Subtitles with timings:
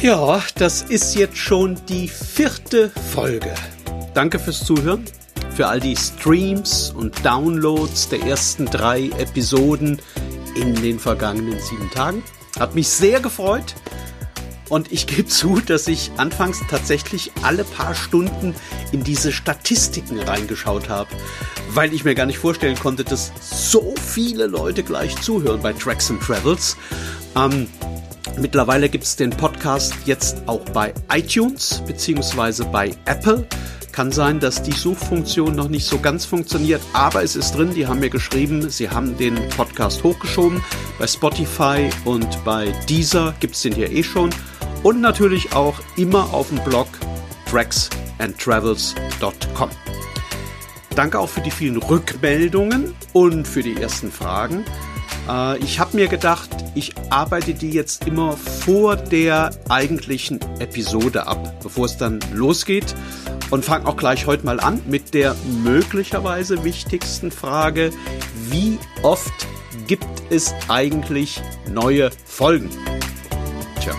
[0.00, 3.52] Ja, das ist jetzt schon die vierte Folge.
[4.14, 5.04] Danke fürs Zuhören,
[5.56, 10.00] für all die Streams und Downloads der ersten drei Episoden
[10.54, 12.22] in den vergangenen sieben Tagen.
[12.60, 13.74] Hat mich sehr gefreut.
[14.68, 18.54] Und ich gebe zu, dass ich anfangs tatsächlich alle paar Stunden
[18.92, 21.10] in diese Statistiken reingeschaut habe,
[21.70, 26.08] weil ich mir gar nicht vorstellen konnte, dass so viele Leute gleich zuhören bei Tracks
[26.08, 26.76] and Travels.
[27.34, 27.66] Ähm,
[28.40, 33.46] mittlerweile gibt es den Podcast jetzt auch bei iTunes beziehungsweise bei Apple.
[33.92, 37.72] Kann sein, dass die Suchfunktion noch nicht so ganz funktioniert, aber es ist drin.
[37.74, 40.62] Die haben mir geschrieben, sie haben den Podcast hochgeschoben.
[40.98, 44.30] Bei Spotify und bei Deezer gibt es den hier eh schon.
[44.82, 46.86] Und natürlich auch immer auf dem Blog
[47.50, 49.70] tracksandtravels.com.
[50.94, 54.64] Danke auch für die vielen Rückmeldungen und für die ersten Fragen.
[55.28, 61.60] Äh, ich habe mir gedacht, ich arbeite die jetzt immer vor der eigentlichen Episode ab,
[61.62, 62.94] bevor es dann losgeht
[63.50, 67.90] und fange auch gleich heute mal an mit der möglicherweise wichtigsten Frage,
[68.50, 69.32] wie oft
[69.86, 72.70] gibt es eigentlich neue Folgen?
[73.80, 73.94] Tja,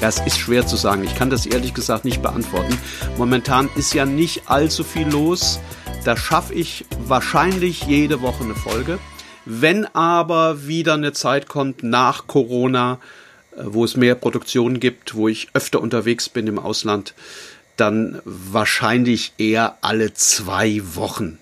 [0.00, 1.02] das ist schwer zu sagen.
[1.04, 2.78] Ich kann das ehrlich gesagt nicht beantworten.
[3.16, 5.58] Momentan ist ja nicht allzu viel los.
[6.04, 8.98] Da schaffe ich wahrscheinlich jede Woche eine Folge.
[9.50, 13.00] Wenn aber wieder eine Zeit kommt nach Corona,
[13.56, 17.14] äh, wo es mehr Produktion gibt, wo ich öfter unterwegs bin im Ausland,
[17.78, 21.38] dann wahrscheinlich eher alle zwei Wochen,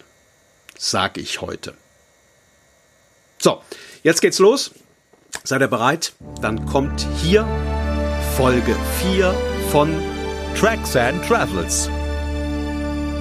[0.78, 1.74] sag ich heute.
[3.38, 3.60] So,
[4.04, 4.70] jetzt geht's los.
[5.42, 6.12] Seid ihr bereit?
[6.40, 7.44] Dann kommt hier
[8.36, 9.34] Folge 4
[9.72, 9.92] von
[10.54, 11.90] Tracks and Travels.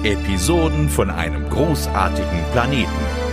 [0.04, 3.25] Episoden von einem großartigen Planeten.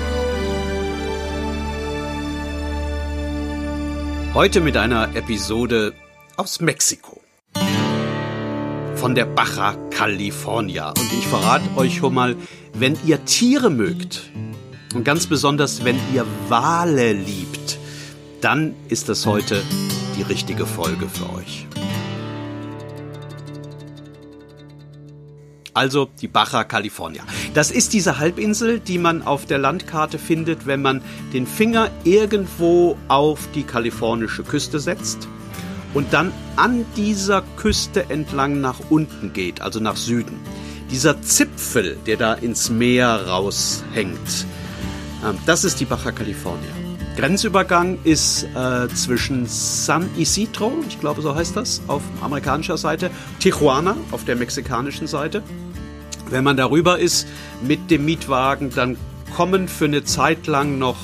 [4.34, 5.94] Heute mit einer Episode
[6.38, 7.22] aus Mexiko
[8.96, 10.90] von der Baja California.
[10.90, 12.36] Und ich verrate euch schon mal,
[12.74, 14.32] wenn ihr Tiere mögt
[14.96, 17.78] und ganz besonders, wenn ihr Wale liebt,
[18.42, 19.62] dann ist das heute
[20.18, 21.68] die richtige Folge für euch.
[25.74, 27.24] Also die Baja California.
[27.54, 31.02] Das ist diese Halbinsel, die man auf der Landkarte findet, wenn man
[31.34, 35.28] den Finger irgendwo auf die kalifornische Küste setzt
[35.94, 40.40] und dann an dieser Küste entlang nach unten geht, also nach Süden.
[40.92, 44.46] Dieser Zipfel, der da ins Meer raushängt,
[45.26, 46.83] ähm, das ist die Baja California.
[47.16, 53.96] Grenzübergang ist äh, zwischen San Isidro, ich glaube so heißt das, auf amerikanischer Seite, Tijuana
[54.12, 55.44] auf der mexikanischen Seite.
[56.32, 57.28] Wenn man darüber ist
[57.62, 58.98] mit dem Mietwagen, dann
[59.36, 60.98] kommen für eine Zeit lang noch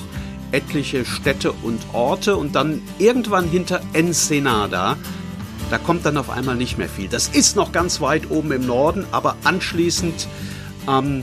[0.50, 4.96] etliche Städte und Orte und dann irgendwann hinter Ensenada,
[5.70, 7.08] da kommt dann auf einmal nicht mehr viel.
[7.08, 10.26] Das ist noch ganz weit oben im Norden, aber anschließend
[10.88, 11.22] ähm,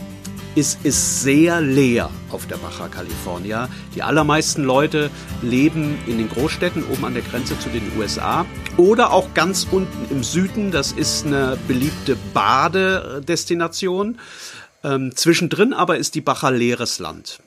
[0.58, 3.70] ist es sehr leer auf der Baja California.
[3.94, 5.12] Die allermeisten Leute
[5.44, 8.44] leben in den Großstädten oben an der Grenze zu den USA
[8.76, 10.72] oder auch ganz unten im Süden.
[10.72, 14.18] Das ist eine beliebte Badedestination.
[14.84, 17.40] Ähm, zwischendrin aber ist die Baja leeres Land.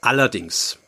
[0.00, 0.78] Allerdings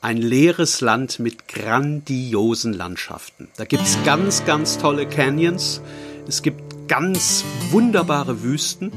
[0.00, 3.48] ein leeres Land mit grandiosen Landschaften.
[3.58, 5.82] Da gibt es ganz, ganz tolle Canyons.
[6.26, 8.90] Es gibt ganz wunderbare Wüsten.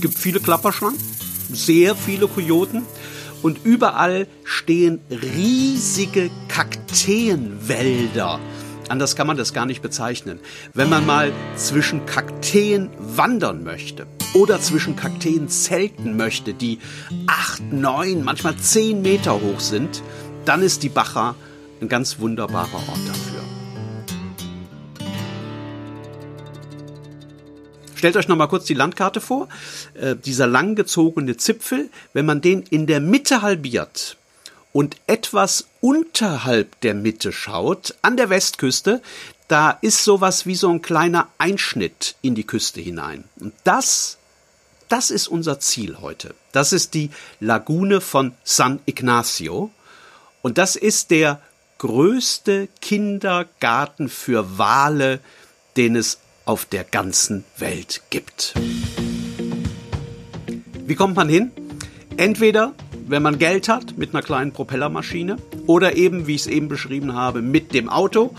[0.00, 0.98] Es gibt viele Klapperschlangen,
[1.52, 2.86] sehr viele Kojoten.
[3.42, 8.40] Und überall stehen riesige Kakteenwälder
[8.88, 10.40] Anders kann man das gar nicht bezeichnen.
[10.72, 16.78] Wenn man mal zwischen Kakteen wandern möchte oder zwischen Kakteen zelten möchte, die
[17.26, 20.02] acht, neun, manchmal zehn Meter hoch sind,
[20.46, 21.34] dann ist die Bacha
[21.82, 23.39] ein ganz wunderbarer Ort dafür.
[28.00, 29.50] Stellt euch noch mal kurz die Landkarte vor.
[29.92, 34.16] Äh, dieser langgezogene Zipfel, wenn man den in der Mitte halbiert,
[34.72, 39.02] und etwas unterhalb der Mitte schaut, an der Westküste,
[39.48, 43.24] da ist sowas wie so ein kleiner Einschnitt in die Küste hinein.
[43.38, 44.16] Und das,
[44.88, 46.34] das ist unser Ziel heute.
[46.52, 49.70] Das ist die Lagune von San Ignacio.
[50.40, 51.42] Und das ist der
[51.76, 55.20] größte Kindergarten für Wale,
[55.76, 58.54] den es auf der ganzen Welt gibt.
[60.86, 61.52] Wie kommt man hin?
[62.16, 62.74] Entweder
[63.10, 67.14] wenn man Geld hat, mit einer kleinen Propellermaschine oder eben, wie ich es eben beschrieben
[67.14, 68.34] habe, mit dem Auto.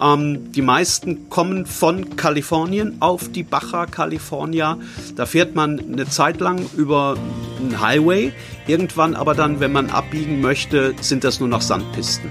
[0.00, 4.78] Ähm, die meisten kommen von Kalifornien auf die Baja California.
[5.14, 7.16] Da fährt man eine Zeit lang über
[7.60, 8.32] einen Highway.
[8.66, 12.30] Irgendwann aber dann, wenn man abbiegen möchte, sind das nur noch Sandpisten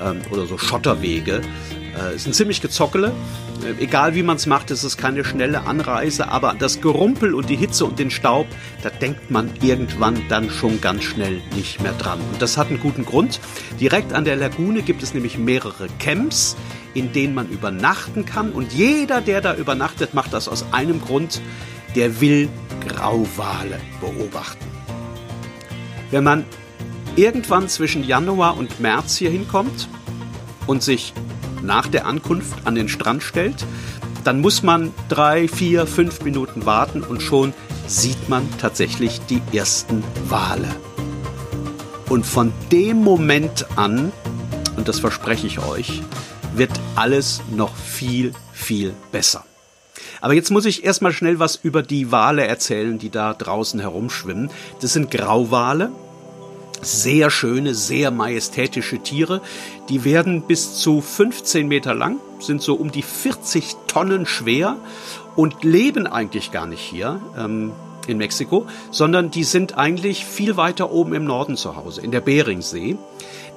[0.00, 1.42] ähm, oder so Schotterwege.
[1.96, 3.12] Äh, ein ziemlich gezockele.
[3.64, 7.48] Äh, egal wie man es macht, ist es keine schnelle Anreise, aber das Gerumpel und
[7.48, 8.46] die Hitze und den Staub,
[8.82, 12.20] da denkt man irgendwann dann schon ganz schnell nicht mehr dran.
[12.32, 13.40] Und das hat einen guten Grund.
[13.80, 16.56] Direkt an der Lagune gibt es nämlich mehrere Camps,
[16.94, 18.52] in denen man übernachten kann.
[18.52, 21.40] Und jeder, der da übernachtet, macht das aus einem Grund.
[21.94, 22.48] Der will
[22.86, 24.66] Grauwale beobachten.
[26.10, 26.44] Wenn man
[27.16, 29.88] irgendwann zwischen Januar und März hier hinkommt
[30.66, 31.12] und sich
[31.62, 33.64] nach der Ankunft an den Strand stellt,
[34.24, 37.52] dann muss man drei, vier, fünf Minuten warten und schon
[37.86, 40.68] sieht man tatsächlich die ersten Wale.
[42.08, 44.12] Und von dem Moment an,
[44.76, 46.02] und das verspreche ich euch,
[46.54, 49.44] wird alles noch viel, viel besser.
[50.20, 54.50] Aber jetzt muss ich erstmal schnell was über die Wale erzählen, die da draußen herumschwimmen.
[54.80, 55.90] Das sind Grauwale,
[56.82, 59.40] sehr schöne, sehr majestätische Tiere.
[59.88, 64.76] Die werden bis zu 15 Meter lang, sind so um die 40 Tonnen schwer
[65.36, 67.72] und leben eigentlich gar nicht hier ähm,
[68.06, 72.20] in Mexiko, sondern die sind eigentlich viel weiter oben im Norden zu Hause, in der
[72.20, 72.96] Beringsee.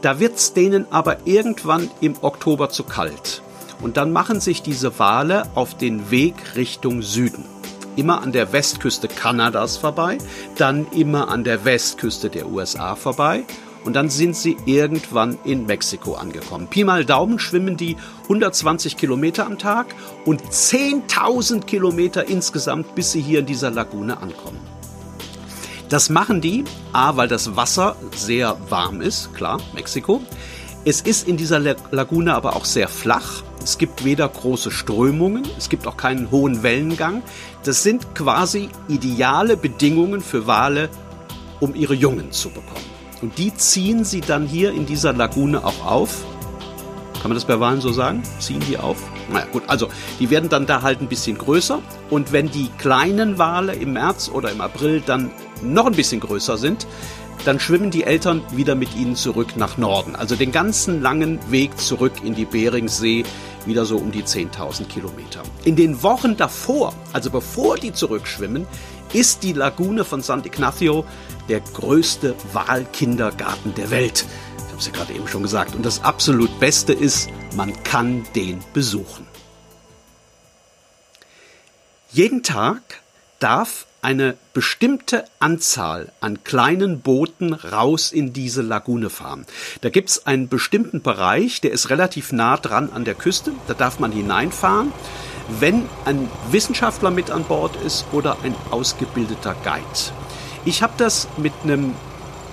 [0.01, 3.41] Da wird's denen aber irgendwann im Oktober zu kalt.
[3.81, 7.54] Und dann machen sich diese Wale auf den Weg Richtung Süden
[7.95, 10.17] immer an der Westküste Kanadas vorbei,
[10.57, 13.43] dann immer an der Westküste der USA vorbei
[13.85, 16.67] und dann sind sie irgendwann in Mexiko angekommen.
[16.67, 19.93] Pi mal Daumen schwimmen die 120 Kilometer am Tag
[20.25, 24.59] und 10.000 Kilometer insgesamt, bis sie hier in dieser Lagune ankommen.
[25.89, 26.63] Das machen die,
[26.93, 30.21] a, weil das Wasser sehr warm ist, klar, Mexiko.
[30.83, 35.69] Es ist in dieser Lagune aber auch sehr flach es gibt weder große Strömungen, es
[35.69, 37.23] gibt auch keinen hohen Wellengang.
[37.63, 40.87] Das sind quasi ideale Bedingungen für Wale,
[41.59, 42.85] um ihre Jungen zu bekommen.
[43.23, 46.23] Und die ziehen sie dann hier in dieser Lagune auch auf.
[47.13, 48.21] Kann man das bei Walen so sagen?
[48.37, 48.97] Ziehen die auf?
[49.33, 49.89] Naja, gut, also
[50.19, 51.79] die werden dann da halt ein bisschen größer.
[52.11, 56.57] Und wenn die kleinen Wale im März oder im April dann noch ein bisschen größer
[56.57, 56.87] sind,
[57.43, 60.15] dann schwimmen die Eltern wieder mit ihnen zurück nach Norden.
[60.15, 63.23] Also den ganzen langen Weg zurück in die Beringsee,
[63.65, 65.43] wieder so um die 10.000 Kilometer.
[65.63, 68.65] In den Wochen davor, also bevor die zurückschwimmen,
[69.13, 71.05] ist die Lagune von San Ignacio
[71.47, 74.25] der größte Walkindergarten der Welt.
[74.57, 75.75] Ich habe es ja gerade eben schon gesagt.
[75.75, 79.27] Und das absolut Beste ist, man kann den besuchen.
[82.11, 82.81] Jeden Tag
[83.39, 89.47] darf eine bestimmte Anzahl an kleinen Booten raus in diese Lagune fahren.
[89.81, 93.53] Da gibt es einen bestimmten Bereich, der ist relativ nah dran an der Küste.
[93.67, 94.93] Da darf man hineinfahren,
[95.59, 100.13] wenn ein Wissenschaftler mit an Bord ist oder ein ausgebildeter Guide.
[100.65, 101.95] Ich habe das mit einem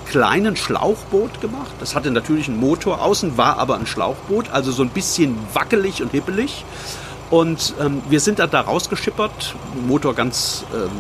[0.06, 1.72] kleinen Schlauchboot gemacht.
[1.81, 6.00] Das hatte natürlich einen Motor, außen war aber ein Schlauchboot, also so ein bisschen wackelig
[6.00, 6.64] und hippelig.
[7.28, 9.54] Und ähm, wir sind dann da rausgeschippert,
[9.87, 10.90] Motor ganz ähm,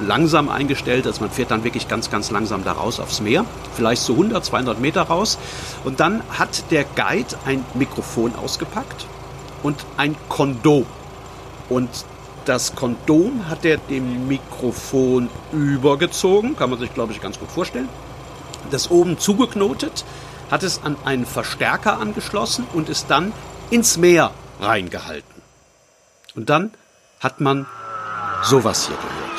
[0.00, 3.44] langsam eingestellt, also man fährt dann wirklich ganz, ganz langsam da raus aufs Meer,
[3.74, 5.38] vielleicht so 100, 200 Meter raus.
[5.84, 9.06] Und dann hat der Guide ein Mikrofon ausgepackt
[9.62, 10.86] und ein Kondom.
[11.68, 11.88] Und
[12.44, 17.88] das Kondom hat er dem Mikrofon übergezogen, kann man sich, glaube ich, ganz gut vorstellen.
[18.70, 20.04] Das oben zugeknotet,
[20.50, 23.32] hat es an einen Verstärker angeschlossen und ist dann
[23.70, 25.42] ins Meer reingehalten.
[26.34, 26.72] Und dann
[27.20, 27.66] hat man
[28.42, 29.29] sowas hier gehört.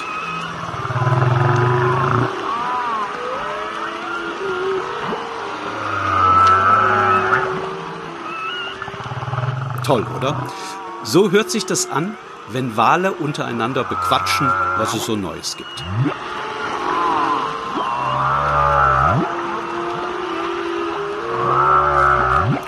[9.92, 10.48] Toll, oder?
[11.04, 12.16] So hört sich das an,
[12.48, 15.84] wenn Wale untereinander bequatschen, was es so Neues gibt.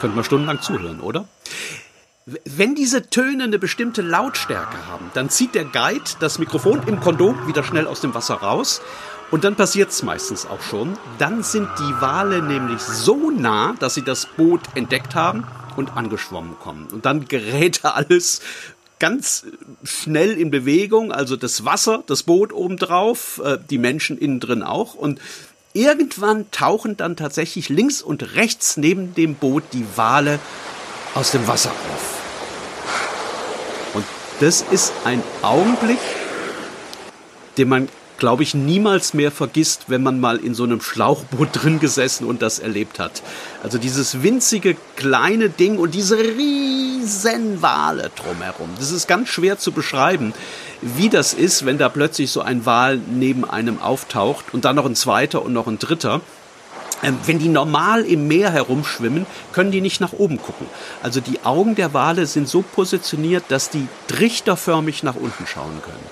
[0.01, 1.24] Könnte man stundenlang zuhören, oder?
[2.25, 7.48] Wenn diese Töne eine bestimmte Lautstärke haben, dann zieht der Guide das Mikrofon im Kondom
[7.48, 8.82] wieder schnell aus dem Wasser raus
[9.32, 10.98] und dann passiert es meistens auch schon.
[11.20, 16.58] Dann sind die Wale nämlich so nah, dass sie das Boot entdeckt haben und angeschwommen
[16.60, 16.88] kommen.
[16.92, 18.42] Und dann gerät alles
[19.00, 19.46] ganz
[19.84, 24.96] schnell in Bewegung, also das Wasser, das Boot obendrauf, äh, die Menschen innen drin auch.
[24.96, 25.20] Und
[25.74, 30.39] irgendwann tauchen dann tatsächlich links und rechts neben dem Boot die Wale
[31.15, 32.22] aus dem Wasser auf.
[33.96, 34.06] Und
[34.39, 36.00] das ist ein Augenblick,
[37.58, 41.79] den man glaube ich, niemals mehr vergisst, wenn man mal in so einem Schlauchboot drin
[41.79, 43.22] gesessen und das erlebt hat.
[43.63, 48.70] Also dieses winzige kleine Ding und diese riesen Wale drumherum.
[48.77, 50.34] Das ist ganz schwer zu beschreiben,
[50.82, 54.86] wie das ist, wenn da plötzlich so ein Wal neben einem auftaucht und dann noch
[54.86, 56.22] ein zweiter und noch ein dritter.
[57.03, 60.67] Ähm, wenn die normal im Meer herumschwimmen, können die nicht nach oben gucken.
[61.01, 66.05] Also die Augen der Wale sind so positioniert, dass die trichterförmig nach unten schauen können.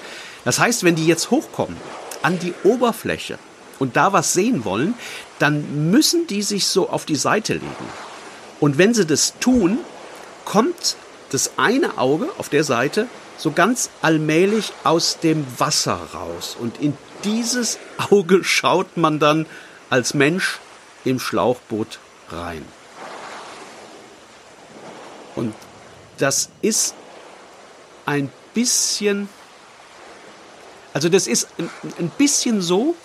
[0.45, 1.77] Das heißt, wenn die jetzt hochkommen
[2.21, 3.37] an die Oberfläche
[3.79, 4.93] und da was sehen wollen,
[5.39, 7.89] dann müssen die sich so auf die Seite legen.
[8.59, 9.79] Und wenn sie das tun,
[10.45, 10.95] kommt
[11.31, 13.07] das eine Auge auf der Seite
[13.37, 16.55] so ganz allmählich aus dem Wasser raus.
[16.59, 17.79] Und in dieses
[18.09, 19.47] Auge schaut man dann
[19.89, 20.59] als Mensch
[21.05, 22.63] im Schlauchboot rein.
[25.35, 25.55] Und
[26.17, 26.93] das ist
[28.05, 29.27] ein bisschen,
[30.93, 31.47] also das ist
[31.99, 32.95] ein bisschen so,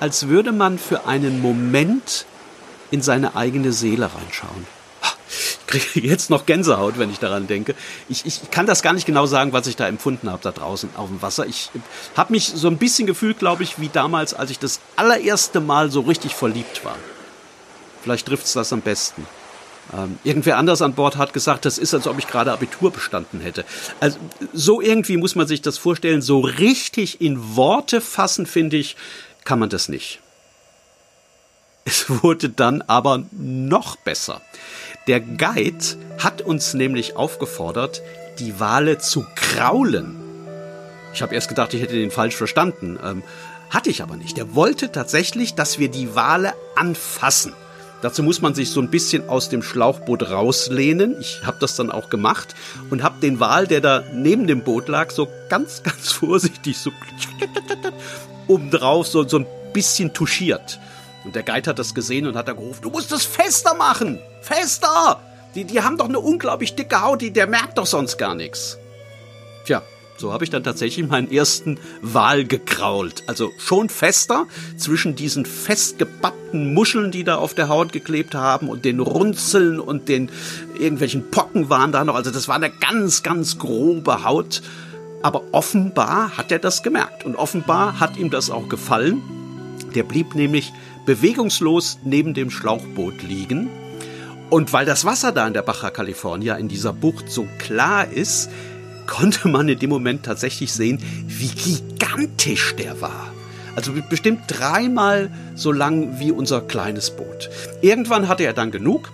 [0.00, 2.26] als würde man für einen Moment
[2.90, 4.66] in seine eigene Seele reinschauen.
[5.30, 7.74] Ich kriege jetzt noch Gänsehaut, wenn ich daran denke.
[8.08, 10.90] Ich, ich kann das gar nicht genau sagen, was ich da empfunden habe da draußen
[10.96, 11.46] auf dem Wasser.
[11.46, 11.70] Ich
[12.16, 15.90] habe mich so ein bisschen gefühlt, glaube ich, wie damals, als ich das allererste Mal
[15.90, 16.96] so richtig verliebt war.
[18.02, 19.26] Vielleicht trifft es das am besten.
[19.92, 23.40] Ähm, irgendwer anders an Bord hat gesagt, das ist, als ob ich gerade Abitur bestanden
[23.40, 23.64] hätte.
[24.00, 24.18] Also
[24.52, 26.22] so irgendwie muss man sich das vorstellen.
[26.22, 28.96] So richtig in Worte fassen, finde ich,
[29.44, 30.20] kann man das nicht.
[31.84, 34.40] Es wurde dann aber noch besser.
[35.06, 35.84] Der Guide
[36.18, 38.00] hat uns nämlich aufgefordert,
[38.38, 40.16] die Wale zu kraulen.
[41.12, 42.98] Ich habe erst gedacht, ich hätte den falsch verstanden.
[43.04, 43.22] Ähm,
[43.70, 44.38] hatte ich aber nicht.
[44.38, 47.52] Er wollte tatsächlich, dass wir die Wale anfassen.
[48.04, 51.18] Dazu muss man sich so ein bisschen aus dem Schlauchboot rauslehnen.
[51.20, 52.54] Ich habe das dann auch gemacht
[52.90, 56.92] und habe den Wal, der da neben dem Boot lag, so ganz, ganz vorsichtig so
[58.46, 60.78] obendrauf so, so ein bisschen touchiert.
[61.24, 64.18] Und der Guide hat das gesehen und hat da gerufen, du musst es fester machen!
[64.42, 65.22] Fester!
[65.54, 68.76] Die, die haben doch eine unglaublich dicke Haut, die, der merkt doch sonst gar nichts.
[69.64, 69.80] Tja,
[70.16, 73.24] so habe ich dann tatsächlich meinen ersten Wal gekrault.
[73.26, 78.84] Also schon fester zwischen diesen festgebappten Muscheln, die da auf der Haut geklebt haben und
[78.84, 80.30] den Runzeln und den
[80.78, 82.14] irgendwelchen Pocken waren da noch.
[82.14, 84.62] Also das war eine ganz, ganz grobe Haut.
[85.22, 89.22] Aber offenbar hat er das gemerkt und offenbar hat ihm das auch gefallen.
[89.94, 90.72] Der blieb nämlich
[91.06, 93.70] bewegungslos neben dem Schlauchboot liegen.
[94.50, 98.50] Und weil das Wasser da in der Baja California in dieser Bucht so klar ist,
[99.06, 103.32] konnte man in dem Moment tatsächlich sehen, wie gigantisch der war.
[103.76, 107.50] Also bestimmt dreimal so lang wie unser kleines Boot.
[107.82, 109.12] Irgendwann hatte er dann genug,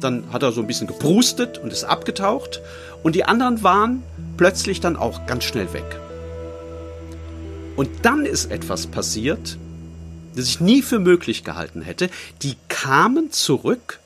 [0.00, 2.60] dann hat er so ein bisschen geprustet und ist abgetaucht
[3.02, 4.02] und die anderen waren
[4.36, 6.00] plötzlich dann auch ganz schnell weg.
[7.76, 9.58] Und dann ist etwas passiert,
[10.34, 12.10] das ich nie für möglich gehalten hätte.
[12.42, 14.00] Die kamen zurück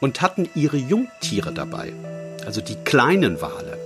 [0.00, 1.92] und hatten ihre Jungtiere dabei,
[2.46, 3.79] also die kleinen Wale.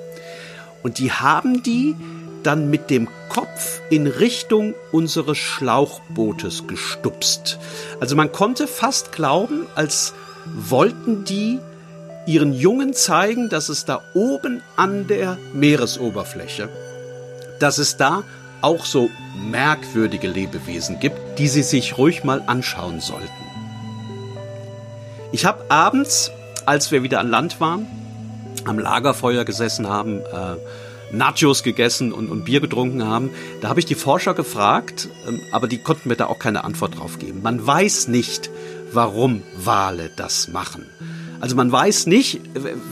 [0.85, 1.97] Und die haben die
[2.45, 7.59] dann mit dem Kopf in Richtung unseres Schlauchbootes gestupst.
[8.01, 10.13] Also man konnte fast glauben, als
[10.45, 11.59] wollten die
[12.27, 16.69] ihren Jungen zeigen, dass es da oben an der Meeresoberfläche,
[17.61, 18.23] dass es da
[18.61, 19.11] auch so
[19.51, 23.29] merkwürdige Lebewesen gibt, die sie sich ruhig mal anschauen sollten.
[25.33, 26.31] Ich habe abends,
[26.67, 27.87] als wir wieder an Land waren,
[28.65, 30.57] am Lagerfeuer gesessen haben, äh,
[31.13, 33.31] Nachos gegessen und, und, Bier getrunken haben,
[33.61, 36.99] da habe ich die Forscher gefragt, ähm, aber die konnten mir da auch keine Antwort
[36.99, 37.41] drauf geben.
[37.43, 38.51] Man weiß nicht,
[38.93, 40.87] warum Wale das machen.
[41.41, 42.41] Also man weiß nicht,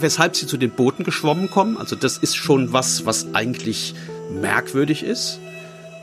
[0.00, 1.78] weshalb sie zu den Booten geschwommen kommen.
[1.78, 3.94] Also das ist schon was, was eigentlich
[4.30, 5.38] merkwürdig ist.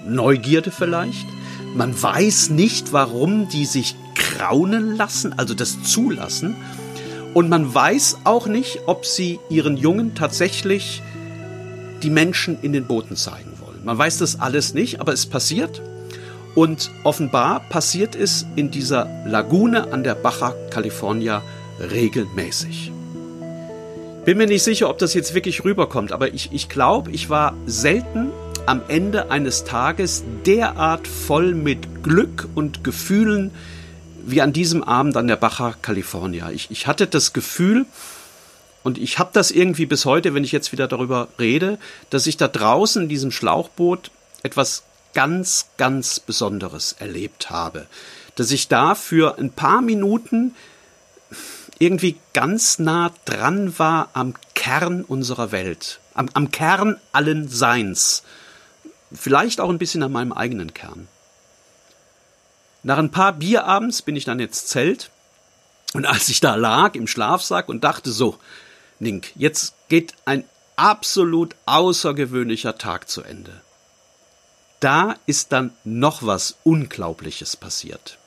[0.07, 1.27] Neugierde vielleicht.
[1.75, 6.55] Man weiß nicht, warum die sich kraunen lassen, also das zulassen.
[7.33, 11.01] Und man weiß auch nicht, ob sie ihren Jungen tatsächlich
[12.01, 13.83] die Menschen in den Booten zeigen wollen.
[13.83, 15.81] Man weiß das alles nicht, aber es passiert.
[16.55, 21.41] Und offenbar passiert es in dieser Lagune an der Baja California
[21.79, 22.91] regelmäßig.
[24.25, 27.55] Bin mir nicht sicher, ob das jetzt wirklich rüberkommt, aber ich, ich glaube, ich war
[27.65, 28.31] selten
[28.65, 33.51] am Ende eines Tages derart voll mit Glück und Gefühlen
[34.25, 36.51] wie an diesem Abend an der Baja California.
[36.51, 37.85] Ich, ich hatte das Gefühl,
[38.83, 41.77] und ich habe das irgendwie bis heute, wenn ich jetzt wieder darüber rede,
[42.09, 44.11] dass ich da draußen in diesem Schlauchboot
[44.41, 44.83] etwas
[45.13, 47.87] ganz, ganz Besonderes erlebt habe.
[48.35, 50.55] Dass ich da für ein paar Minuten
[51.77, 58.23] irgendwie ganz nah dran war am Kern unserer Welt, am, am Kern allen Seins.
[59.11, 61.07] Vielleicht auch ein bisschen an meinem eigenen Kern.
[62.83, 65.11] Nach ein paar Bierabends bin ich dann ins Zelt
[65.93, 68.37] und als ich da lag im Schlafsack und dachte so,
[68.99, 70.43] Nink, jetzt geht ein
[70.75, 73.61] absolut außergewöhnlicher Tag zu Ende.
[74.79, 78.17] Da ist dann noch was Unglaubliches passiert.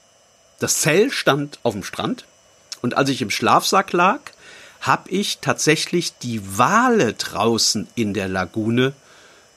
[0.59, 2.26] Das Zelt stand auf dem Strand
[2.82, 4.21] und als ich im Schlafsack lag,
[4.80, 8.92] habe ich tatsächlich die Wale draußen in der Lagune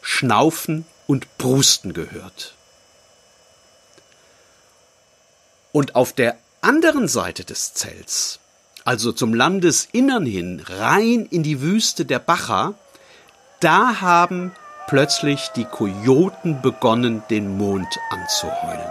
[0.01, 2.53] schnaufen und brusten gehört.
[5.75, 8.39] Und auf der anderen Seite des Zelts,
[8.86, 12.75] also zum Landesinnern hin, rein in die Wüste der Bacha,
[13.60, 14.53] da haben
[14.88, 18.88] plötzlich die Kojoten begonnen, den Mond anzuheulen.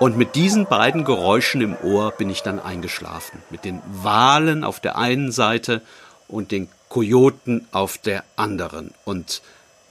[0.00, 3.42] Und mit diesen beiden Geräuschen im Ohr bin ich dann eingeschlafen.
[3.50, 5.82] Mit den Walen auf der einen Seite
[6.26, 8.94] und den Kojoten auf der anderen.
[9.04, 9.42] Und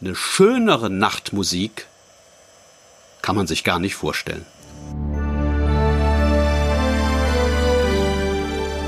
[0.01, 1.85] eine schönere Nachtmusik
[3.23, 4.45] kann man sich gar nicht vorstellen.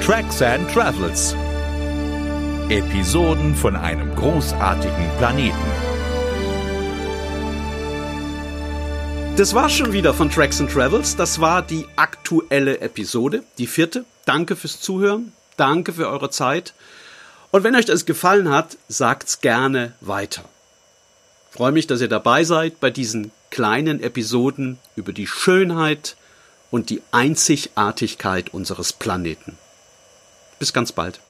[0.05, 1.35] Tracks and Travels.
[2.69, 5.55] Episoden von einem großartigen Planeten.
[9.37, 11.15] Das war schon wieder von Tracks and Travels.
[11.15, 14.05] Das war die aktuelle Episode, die vierte.
[14.25, 15.33] Danke fürs Zuhören.
[15.57, 16.73] Danke für eure Zeit.
[17.51, 20.43] Und wenn euch das gefallen hat, sagt's gerne weiter.
[21.49, 26.17] Ich freue mich, dass ihr dabei seid bei diesen kleinen Episoden über die Schönheit
[26.71, 29.57] und die Einzigartigkeit unseres Planeten.
[30.59, 31.21] Bis ganz bald.